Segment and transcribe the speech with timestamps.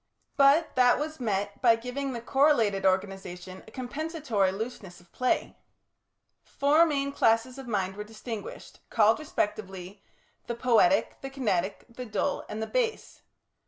[0.35, 5.55] But that was met by giving the correlated organisation a compensatory looseness of play.
[6.43, 10.01] Four main classes of mind were distinguished, called, respectively,
[10.47, 13.21] the Poietic, the Kinetic, the Dull, and the Base.